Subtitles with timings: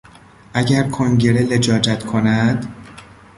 [0.53, 2.73] اگر کنگره لجاجت کند...